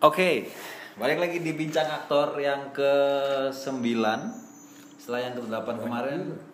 [0.00, 0.48] Oke,
[0.96, 3.84] balik lagi di bincang aktor yang ke-9
[4.96, 6.22] Setelah yang ke-8 kemarin.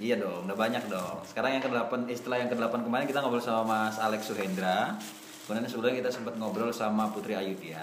[0.00, 1.20] Iya dong, udah banyak dong.
[1.26, 4.96] Sekarang yang ke-8, eh, setelah yang ke-8 kemarin kita ngobrol sama Mas Alex Suhendra.
[5.44, 7.82] Kemudian sebelumnya kita sempat ngobrol sama Putri Ayudya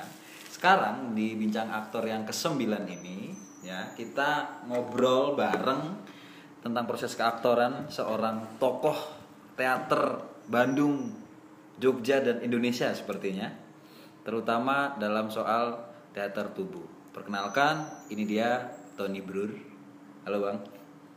[0.49, 5.99] Sekarang di bincang aktor yang ke-9 ini ya Kita ngobrol bareng
[6.65, 8.95] tentang proses keaktoran seorang tokoh
[9.53, 11.13] teater Bandung,
[11.77, 13.68] Jogja, dan Indonesia sepertinya
[14.29, 16.85] terutama dalam soal teater tubuh.
[17.09, 18.61] Perkenalkan, ini dia
[18.93, 19.49] Tony Brur.
[20.21, 20.57] Halo Bang.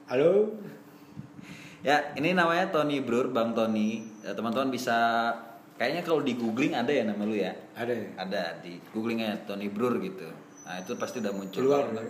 [0.08, 0.56] Halo.
[1.84, 4.00] Ya, ini namanya Tony Brur, Bang Tony.
[4.24, 5.28] Ya, teman-teman bisa
[5.76, 7.52] kayaknya kalau di googling ada ya nama lu ya?
[7.76, 7.92] Ada.
[8.16, 10.32] Ada di googlingnya Tony Brur gitu.
[10.64, 11.68] Nah itu pasti udah muncul.
[11.68, 12.00] Keluar ya,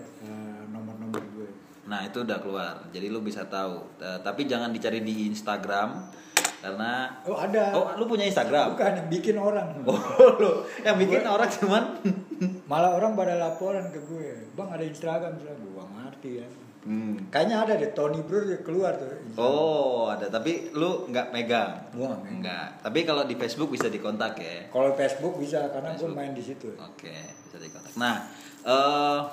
[0.70, 1.50] nomor-nomor gue.
[1.90, 3.98] Nah itu udah keluar, jadi lu bisa tahu.
[3.98, 6.14] Uh, tapi jangan dicari di Instagram
[6.62, 11.26] karena oh ada oh lu punya Instagram bukan yang bikin orang oh lu yang bikin
[11.26, 11.82] gue, orang cuman
[12.70, 16.48] malah orang pada laporan ke gue bang ada Instagram bilang gue ngerti ya
[16.82, 17.30] Hmm.
[17.30, 19.06] Kayaknya ada deh Tony Bro dia keluar tuh.
[19.06, 19.38] Instagram.
[19.38, 21.78] Oh ada tapi lu nggak megang.
[21.94, 22.82] Gua nggak.
[22.82, 24.66] Tapi kalau di Facebook bisa dikontak ya.
[24.66, 26.74] Kalau Facebook bisa karena gue main di situ.
[26.74, 27.14] Oke
[27.46, 27.94] bisa dikontak.
[27.94, 28.26] Nah
[28.66, 29.30] uh,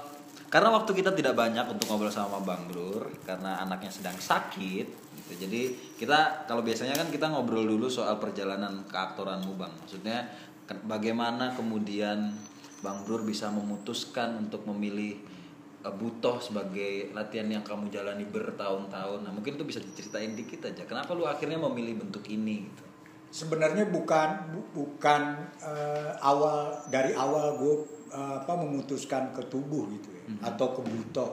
[0.50, 5.34] karena waktu kita tidak banyak untuk ngobrol sama Bang Brur karena anaknya sedang sakit gitu.
[5.46, 5.62] Jadi
[6.02, 9.74] kita kalau biasanya kan kita ngobrol dulu soal perjalanan keaktoranmu bang.
[9.86, 10.26] Maksudnya
[10.90, 12.34] bagaimana kemudian
[12.82, 15.22] Bang Brur bisa memutuskan untuk memilih
[15.86, 19.20] uh, butoh sebagai latihan yang kamu jalani bertahun-tahun.
[19.22, 20.88] Nah mungkin itu bisa diceritain dikit aja.
[20.90, 22.66] Kenapa lu akhirnya memilih bentuk ini?
[22.66, 22.84] Gitu?
[23.30, 30.10] Sebenarnya bukan bu, bukan uh, awal dari awal gue uh, apa memutuskan ke tubuh gitu
[30.12, 30.48] ya, mm -hmm.
[30.50, 31.32] atau ke butoh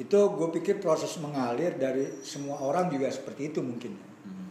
[0.00, 4.48] itu gue pikir proses mengalir dari semua orang juga seperti itu mungkin hmm.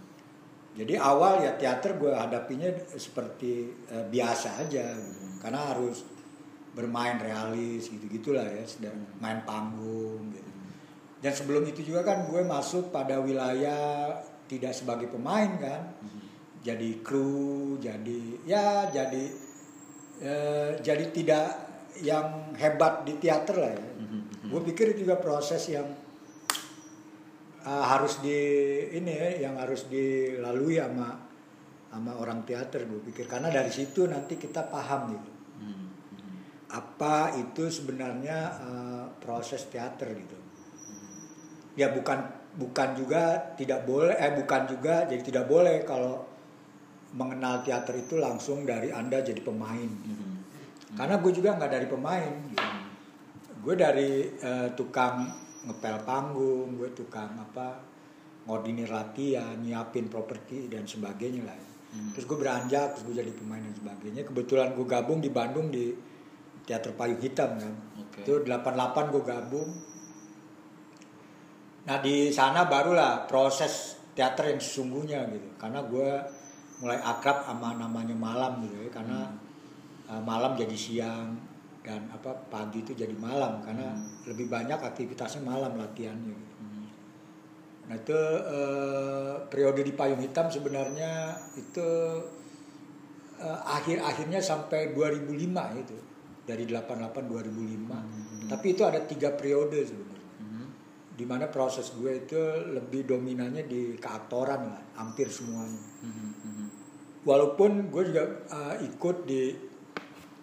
[0.77, 5.41] jadi awal ya teater gue hadapinya seperti uh, biasa aja hmm.
[5.41, 6.05] karena harus
[6.77, 10.51] bermain realis gitu gitulah ya sedang main panggung gitu
[11.19, 16.19] dan sebelum itu juga kan gue masuk pada wilayah tidak sebagai pemain kan hmm.
[16.61, 19.48] jadi kru jadi ya jadi
[20.23, 21.47] uh, jadi tidak
[21.99, 23.89] yang hebat di teater lah ya.
[23.99, 24.19] Hmm
[24.49, 25.85] gue pikir itu juga proses yang
[27.63, 28.39] uh, harus di
[28.97, 31.29] ini ya yang harus dilalui sama
[31.89, 33.29] sama orang teater gue pikir.
[33.29, 35.31] Karena dari situ nanti kita paham gitu.
[35.59, 35.87] Hmm.
[36.71, 40.37] apa itu sebenarnya uh, proses teater gitu.
[41.77, 42.25] Ya bukan
[42.55, 46.28] bukan juga tidak boleh eh bukan juga jadi tidak boleh kalau
[47.13, 49.89] mengenal teater itu langsung dari anda jadi pemain.
[49.89, 50.37] Hmm.
[50.89, 52.69] karena gue juga nggak dari pemain gitu.
[53.61, 55.29] Gue dari uh, tukang
[55.69, 57.77] ngepel panggung gue tukang apa
[58.47, 61.57] ngordinir latihan nyiapin properti dan sebagainya lah.
[61.89, 62.13] Hmm.
[62.13, 64.21] terus gue beranjak terus gue jadi pemain dan sebagainya.
[64.25, 65.93] Kebetulan gue gabung di Bandung di
[66.65, 67.73] teater payung hitam kan.
[68.09, 68.25] Okay.
[68.25, 69.69] itu 88 gue gabung.
[71.89, 75.49] Nah di sana barulah proses teater yang sesungguhnya gitu.
[75.57, 76.09] Karena gue
[76.79, 80.11] mulai akrab sama namanya malam gitu ya karena hmm.
[80.15, 81.35] uh, malam jadi siang
[81.83, 84.29] dan apa pagi itu jadi malam karena hmm.
[84.29, 86.55] lebih banyak aktivitasnya malam latihannya gitu.
[86.59, 86.85] Hmm.
[87.89, 91.89] Nah itu eh, periode di payung hitam sebenarnya itu
[93.41, 95.97] eh, akhir-akhirnya sampai 2005 itu
[96.45, 97.89] dari 88 2005.
[97.89, 98.49] Hmm.
[98.49, 100.29] Tapi itu ada tiga periode sebenarnya.
[100.41, 100.67] Hmm.
[101.13, 102.41] Di mana proses gue itu
[102.73, 105.81] lebih dominannya di keaktoran lah, hampir semuanya.
[106.01, 106.33] Hmm.
[106.33, 106.48] Hmm.
[107.27, 109.69] Walaupun gue juga uh, ikut di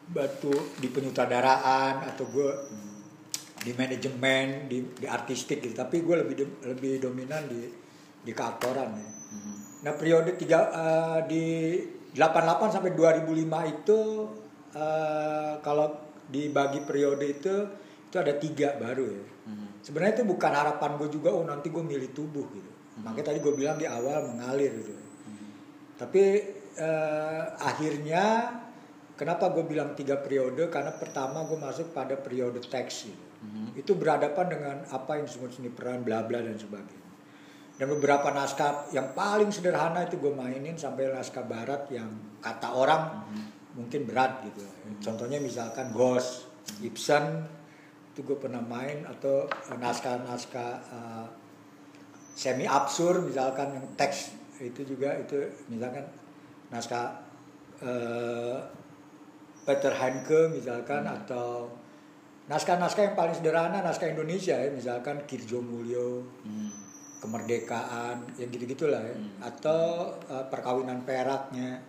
[0.06, 2.50] batu di penyutradaraan atau gue
[3.66, 7.66] di manajemen di, di artistik gitu tapi gue lebih lebih dominan di
[8.22, 9.56] di keaktoran ya hmm.
[9.82, 11.74] nah periode tiga uh, di
[12.14, 14.00] 88 sampai 2005 itu
[14.78, 15.98] uh, kalau
[16.30, 17.54] dibagi periode itu
[18.06, 19.82] itu ada tiga baru ya hmm.
[19.82, 23.02] sebenarnya itu bukan harapan gue juga oh nanti gue milih tubuh gitu hmm.
[23.02, 25.48] makanya tadi gue bilang di awal mengalir gitu hmm.
[25.98, 26.22] tapi
[26.78, 28.52] uh, akhirnya
[29.16, 30.68] Kenapa gue bilang tiga periode?
[30.68, 33.24] Karena pertama gue masuk pada periode teks gitu.
[33.40, 33.80] Mm-hmm.
[33.80, 37.08] Itu berhadapan dengan apa yang disebut seni peran, bla bla dan sebagainya.
[37.80, 42.12] Dan beberapa naskah yang paling sederhana itu gue mainin sampai naskah barat yang
[42.44, 43.44] kata orang mm-hmm.
[43.80, 44.60] mungkin berat gitu.
[44.60, 45.00] Mm-hmm.
[45.00, 46.52] Contohnya misalkan Ghost,
[46.84, 47.24] Ibsen
[48.12, 51.26] itu gue pernah main atau eh, naskah-naskah uh,
[52.36, 55.36] semi absurd misalkan yang teks itu juga itu
[55.68, 56.04] misalkan
[56.72, 57.22] naskah
[57.82, 58.58] uh,
[59.66, 61.16] Peter Handke misalkan hmm.
[61.22, 61.70] atau
[62.46, 66.70] naskah-naskah yang paling sederhana naskah Indonesia ya misalkan Kirjo Mulyo hmm.
[67.18, 69.42] kemerdekaan yang gitu gitulah ya hmm.
[69.42, 71.82] atau uh, perkawinan peraknya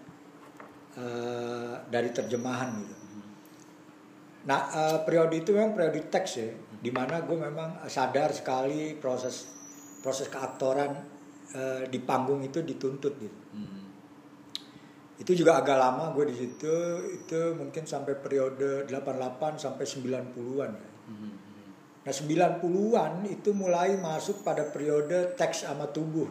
[0.98, 3.28] uh, dari terjemahan gitu hmm.
[4.48, 6.50] Nah eh, periode itu memang periode teks ya,
[6.80, 9.52] di mana gue memang sadar sekali proses
[10.00, 10.96] proses keaktoran
[11.52, 13.40] eh, di panggung itu dituntut gitu.
[13.52, 13.77] Hmm.
[15.18, 16.76] Itu juga agak lama gue di situ,
[17.10, 20.92] itu mungkin sampai periode 88 sampai 90-an ya.
[21.10, 21.34] Hmm.
[22.06, 26.30] Nah 90-an itu mulai masuk pada periode teks sama tubuh.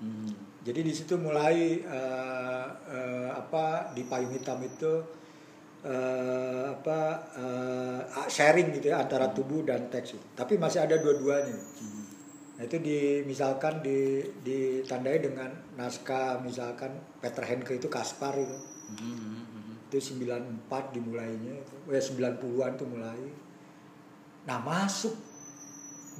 [0.00, 0.32] Hmm.
[0.66, 4.92] Jadi di situ mulai eh, eh, apa di payung hitam itu
[5.86, 6.98] eh, apa
[7.38, 10.18] eh, sharing gitu ya antara tubuh dan teks.
[10.34, 11.54] Tapi masih ada dua-duanya.
[12.56, 16.88] Nah itu di misalkan di ditandai dengan naskah misalkan
[17.20, 18.56] Peter Henke itu Kaspar itu.
[18.96, 19.84] Hmm.
[19.92, 21.74] Itu 94 dimulainya itu.
[21.92, 23.20] Ya 90-an tuh mulai.
[24.46, 25.14] Nah, masuk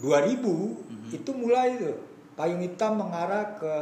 [0.02, 1.94] 2000 itu mulai itu
[2.36, 3.74] payung hitam mengarah ke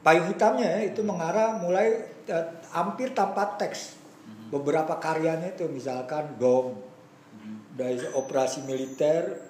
[0.00, 4.00] payung hitamnya ya, itu mengarah mulai eh, hampir tanpa teks.
[4.46, 6.78] Beberapa karyanya itu misalkan Dom
[7.74, 9.42] dari operasi militer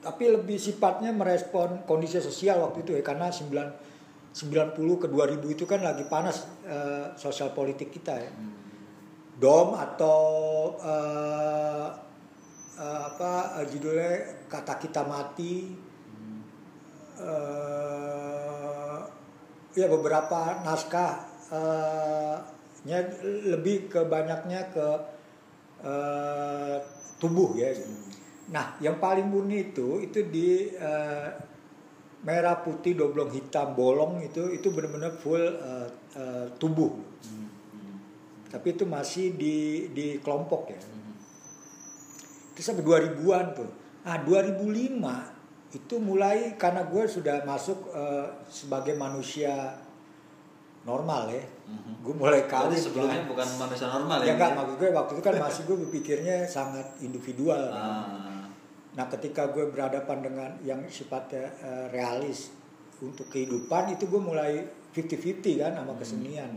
[0.00, 3.52] tapi lebih sifatnya merespon kondisi sosial waktu itu ya karena 9
[4.32, 8.32] 90 ke 2000 itu kan lagi panas eh, sosial politik kita ya.
[9.40, 10.20] Dom atau
[10.80, 11.88] eh,
[12.80, 15.74] eh, apa judulnya kata kita mati
[17.20, 19.00] eh
[19.76, 21.30] ya beberapa naskah
[22.80, 22.98] nya
[23.44, 24.88] lebih ke banyaknya ke
[25.84, 26.76] eh,
[27.20, 27.68] tubuh ya
[28.50, 31.28] nah yang paling murni itu itu di eh,
[32.26, 35.88] merah putih doblong hitam bolong itu itu benar-benar full eh,
[36.18, 36.92] eh, tubuh
[38.50, 40.80] tapi itu masih di di kelompok ya
[42.60, 43.70] itu sampai 2000-an tuh.
[44.04, 49.80] Nah, 2005 itu mulai karena gue sudah masuk eh, sebagai manusia
[50.84, 51.40] normal ya.
[52.04, 52.76] Gue mulai kawin.
[52.76, 53.28] sebelumnya ya.
[53.32, 54.32] bukan manusia normal Ya ya?
[54.36, 57.72] enggak, maksud gue waktu itu kan masih gue berpikirnya sangat individual.
[57.72, 58.19] Ah.
[58.90, 62.50] Nah, ketika gue berhadapan dengan yang sifatnya eh, realis
[62.98, 66.50] untuk kehidupan itu gue mulai 50-50 kan sama kesenian.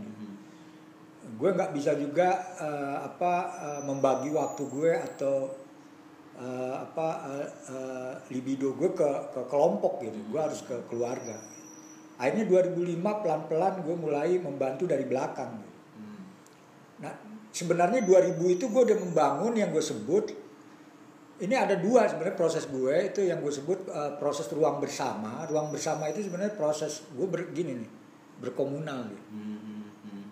[1.38, 3.32] Gue nggak bisa juga eh, apa
[3.62, 5.54] eh, membagi waktu gue atau
[6.34, 10.18] eh, apa eh, eh, libido gue ke ke kelompok gitu.
[10.34, 11.38] Gue harus ke keluarga.
[12.18, 15.50] Akhirnya 2005 pelan-pelan gue mulai membantu dari belakang.
[15.58, 15.74] gitu.
[17.02, 17.14] Nah,
[17.50, 20.43] sebenarnya 2000 itu gue udah membangun yang gue sebut
[21.44, 25.44] ini ada dua sebenarnya proses gue itu yang gue sebut uh, proses ruang bersama.
[25.44, 27.90] Ruang bersama itu sebenarnya proses gue begini nih
[28.40, 29.24] berkomunal gitu.
[29.30, 30.24] Hmm, hmm, hmm.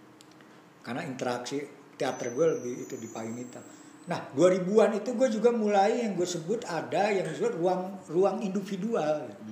[0.80, 1.60] Karena interaksi
[2.00, 3.62] teater gue lebih itu di payung hitam.
[4.08, 9.28] Nah 2000-an itu gue juga mulai yang gue sebut ada yang disebut ruang ruang individual.
[9.28, 9.42] gitu.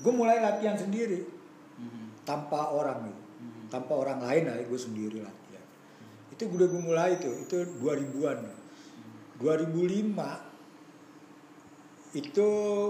[0.00, 1.38] Gue mulai latihan sendiri
[1.80, 2.12] Hmm.
[2.28, 3.22] tanpa orang gitu.
[3.72, 5.64] Tanpa orang lain lah gue sendiri latihan.
[6.28, 8.38] Itu udah gue mulai tuh, itu 2000-an.
[9.40, 10.49] 2005
[12.10, 12.48] itu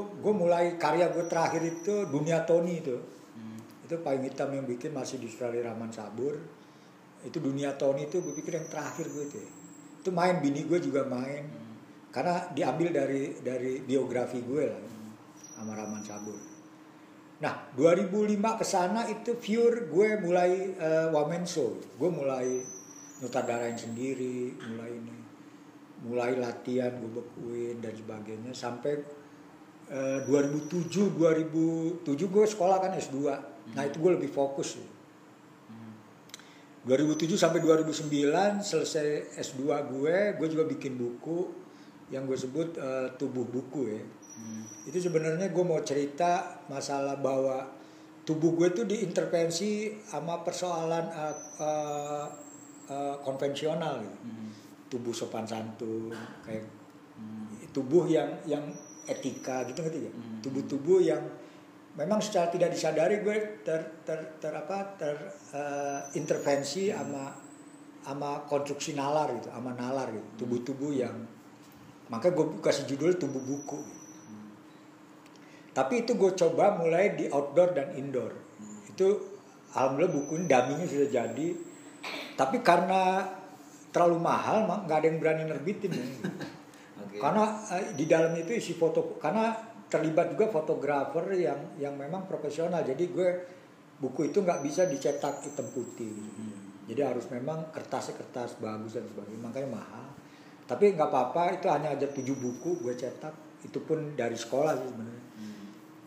[0.09, 2.97] gue mulai karya gue terakhir itu Dunia Tony itu.
[3.85, 6.41] Itu payung hitam yang bikin masih di Australia Rahman Sabur.
[7.21, 9.39] Itu Dunia Tony itu gue pikir yang terakhir gue itu.
[9.39, 9.51] ya.
[10.01, 11.45] Itu main bini gue juga main.
[12.11, 14.83] Karena diambil dari dari biografi gue lah
[15.55, 16.39] sama Rahman Sabur.
[17.41, 21.77] Nah, 2005 ke sana itu pure gue mulai eh, woman show.
[22.01, 22.61] Gue mulai
[23.21, 25.20] nyutradarain sendiri, mulai ini.
[26.01, 29.01] Mulai latihan gue bekuin dan sebagainya sampai
[29.93, 33.19] eh, 2007 2007 gue sekolah kan S2.
[33.77, 34.81] Nah, itu gue lebih fokus.
[36.81, 41.53] 2007 sampai 2009 selesai S2 gue, gue juga bikin buku
[42.09, 44.03] yang gue sebut eh, tubuh buku ya.
[44.89, 47.69] Itu sebenarnya gue mau cerita masalah bahwa
[48.25, 52.27] tubuh gue tuh diintervensi sama persoalan eh, eh,
[52.89, 54.19] eh, konvensional gitu.
[54.91, 56.11] Tubuh sopan santun
[56.43, 56.67] kayak
[57.71, 58.67] tubuh yang yang
[59.07, 60.13] etika gitu ngerti ya.
[60.43, 61.23] Tubuh-tubuh yang
[61.95, 65.15] memang secara tidak disadari gue ter ter, ter apa ter
[65.55, 67.35] eh, intervensi sama
[68.01, 70.45] sama konstruksi nalar gitu, sama nalar gitu.
[70.45, 71.15] Tubuh-tubuh yang
[72.11, 73.79] maka gue kasih judul tubuh buku.
[75.71, 78.35] Tapi itu gue coba mulai di outdoor dan indoor.
[78.91, 79.39] Itu
[79.71, 81.49] alhamdulillah buku ini daminya sudah jadi.
[82.35, 83.23] Tapi karena
[83.91, 85.91] terlalu mahal, nggak ada yang berani nerbitin.
[85.93, 86.07] ya.
[87.03, 87.19] Oke.
[87.19, 87.45] Karena
[87.75, 89.51] eh, di dalam itu isi foto, karena
[89.91, 92.83] terlibat juga fotografer yang yang memang profesional.
[92.87, 93.29] Jadi gue
[93.99, 96.15] buku itu nggak bisa dicetak hitam putih.
[96.87, 99.43] Jadi harus memang kertasnya kertas bagus dan sebagainya.
[99.43, 100.07] Makanya mahal.
[100.67, 103.35] Tapi nggak apa-apa, itu hanya ada tujuh buku gue cetak.
[103.67, 105.25] Itu pun dari sekolah sih sebenarnya.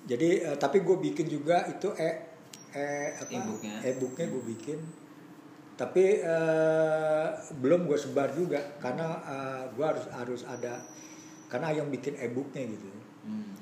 [0.04, 2.10] Jadi eh, tapi gue bikin juga itu e
[2.74, 2.86] e
[3.16, 3.76] apa E-booknya.
[3.84, 4.80] e-booknya gue bikin.
[5.74, 7.28] Tapi eh,
[7.58, 10.86] belum gue sebar juga karena eh, gue harus harus ada
[11.50, 12.90] karena yang bikin e-booknya gitu.
[13.24, 13.56] Hmm.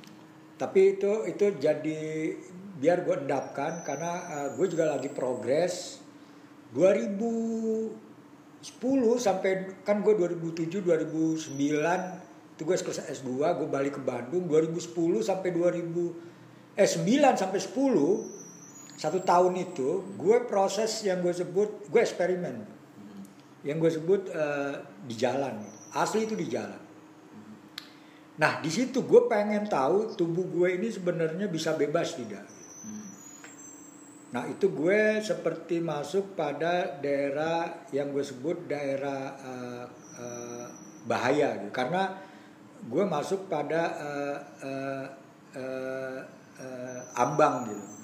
[0.58, 2.34] tapi itu itu jadi
[2.82, 6.02] biar gue endapkan karena eh, gue juga lagi progres.
[6.72, 7.92] 2010
[9.20, 11.52] sampai kan gue 2007 2009
[12.56, 14.48] itu gue selesai S2 gue balik ke Bandung.
[14.48, 16.32] 2010 sampai 2000
[16.80, 18.41] eh 9 sampai 10
[19.02, 22.62] satu tahun itu gue proses yang gue sebut gue eksperimen
[23.66, 24.78] yang gue sebut eh,
[25.10, 25.58] di jalan
[25.98, 26.78] asli itu di jalan
[28.38, 32.42] nah di situ gue pengen tahu tubuh gue ini sebenarnya bisa bebas tidak.
[34.32, 39.86] Nah itu gue seperti masuk pada daerah yang gue sebut daerah eh,
[40.24, 40.68] eh,
[41.04, 41.70] bahaya gitu.
[41.76, 42.16] Karena
[42.88, 45.06] gue masuk pada eh, eh,
[45.60, 46.20] eh,
[46.64, 48.01] eh, ambang gitu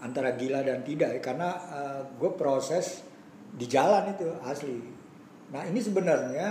[0.00, 3.04] antara gila dan tidak karena eh, gue proses
[3.52, 4.78] di jalan itu asli.
[5.50, 6.48] Nah ini sebenarnya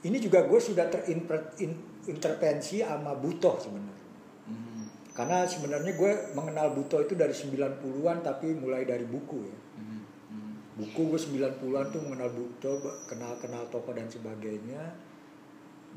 [0.00, 4.08] ini juga gue sudah terintervensi sama butoh sebenarnya.
[4.48, 4.84] Hmm.
[5.12, 9.58] Karena sebenarnya gue mengenal Buto itu dari 90-an tapi mulai dari buku ya.
[9.76, 10.00] Hmm.
[10.32, 10.52] Hmm.
[10.80, 14.96] Buku gue 90-an tuh mengenal Buto, kenal-kenal tokoh dan sebagainya.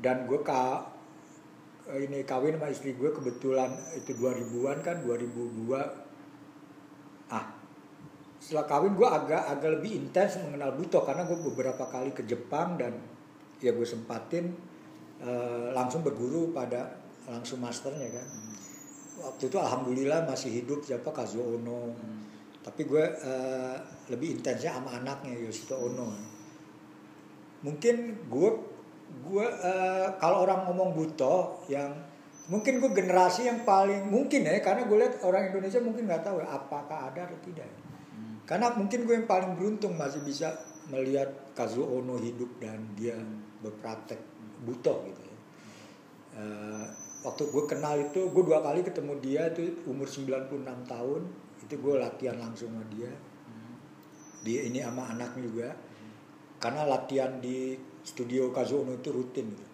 [0.04, 0.92] Dan gue ka
[1.84, 6.04] ini kawin sama istri gue kebetulan itu 2000-an kan 2002
[7.30, 7.46] ah.
[8.44, 12.76] Setelah kawin gue agak agak lebih intens mengenal Buto karena gue beberapa kali ke Jepang
[12.76, 12.92] dan
[13.56, 14.52] ya gue sempatin
[15.24, 16.92] eh, langsung berguru pada
[17.24, 18.26] langsung masternya kan.
[19.24, 21.96] Waktu itu alhamdulillah masih hidup siapa Kazuo Ono.
[22.60, 23.76] Tapi gue eh,
[24.12, 26.12] lebih intensnya sama anaknya Yoshito Ono.
[27.64, 28.50] Mungkin gue
[29.24, 31.96] gue eh, kalau orang ngomong buto yang
[32.48, 36.44] mungkin gue generasi yang paling mungkin ya karena gue lihat orang Indonesia mungkin nggak tahu
[36.44, 37.68] ya, apakah ada atau tidak
[38.44, 40.52] karena mungkin gue yang paling beruntung masih bisa
[40.92, 43.16] melihat Kazuo Ono hidup dan dia
[43.64, 44.20] berpraktek
[44.68, 45.36] buto gitu ya.
[46.34, 46.84] Eh,
[47.24, 51.22] waktu gue kenal itu gue dua kali ketemu dia itu umur 96 tahun
[51.64, 53.08] itu gue latihan langsung sama dia.
[54.44, 55.68] Dia ini sama anaknya juga.
[56.60, 59.73] Karena latihan di studio Kazuo Ono itu rutin gitu.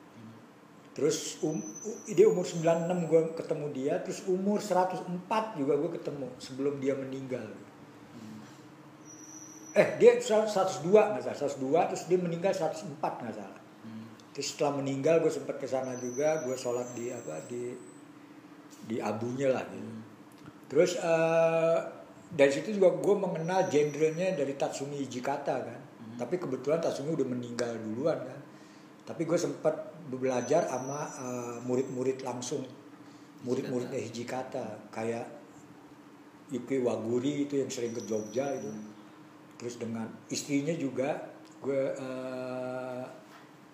[0.91, 1.63] Terus um,
[2.11, 5.07] dia umur 96 gue ketemu dia terus umur 104
[5.55, 7.47] juga gue ketemu sebelum dia meninggal
[9.71, 13.61] eh dia 102 nggak salah 102 terus dia meninggal 104 nggak salah
[14.31, 17.75] Terus setelah meninggal gue sempat ke sana juga, gue sholat di apa di
[18.87, 19.93] di abunya lah gitu.
[20.71, 21.79] Terus eh,
[22.31, 25.81] dari situ juga gue mengenal genrenya dari Tatsumi Hijikata kan.
[26.15, 28.41] Tapi kebetulan Tatsumi udah meninggal duluan kan.
[29.11, 29.75] Tapi gue sempat
[30.07, 32.63] belajar sama eh, murid-murid langsung,
[33.43, 34.87] murid-muridnya Hijikata.
[34.95, 35.27] Kayak
[36.55, 38.71] Yuki Waguri itu yang sering ke Jogja itu.
[39.59, 41.19] Terus dengan istrinya juga
[41.59, 43.05] gue eh,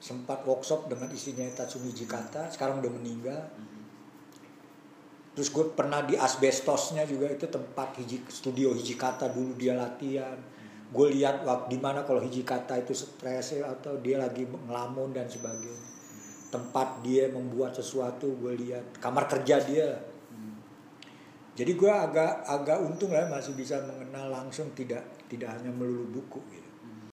[0.01, 2.49] sempat workshop dengan istrinya Tatsumi Hijikata.
[2.49, 3.53] Sekarang udah meninggal.
[5.37, 7.29] Terus gue pernah di asbestosnya juga.
[7.29, 10.56] Itu tempat hiji, studio Hijikata dulu dia latihan
[10.87, 15.27] gue lihat waktu di mana kalau Hijikata itu stres ya, atau dia lagi ngelamun dan
[15.27, 15.95] sebagainya.
[16.51, 19.03] Tempat dia membuat sesuatu gue lihat.
[19.03, 19.99] Kamar kerja dia.
[21.57, 26.39] Jadi gue agak agak untung lah masih bisa mengenal langsung tidak tidak hanya melulu buku
[26.53, 26.66] gitu